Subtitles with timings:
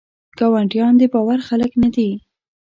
[0.37, 2.09] ګاونډیان دباور خلګ نه دي.